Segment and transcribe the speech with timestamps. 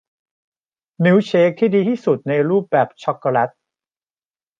[1.03, 3.49] มิลค์เชคดีที่สุดในรูปแบบช็อกโกแลต